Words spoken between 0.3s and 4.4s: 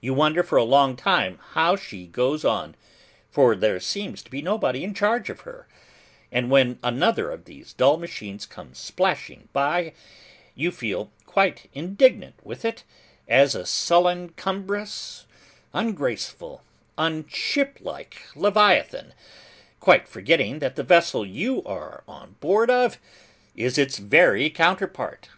for a long time how she goes on, for there seems to